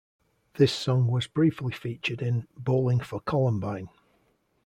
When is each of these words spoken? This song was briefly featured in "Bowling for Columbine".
This 0.55 0.73
song 0.73 1.05
was 1.05 1.27
briefly 1.27 1.71
featured 1.71 2.23
in 2.23 2.47
"Bowling 2.57 3.01
for 3.01 3.19
Columbine". 3.21 3.89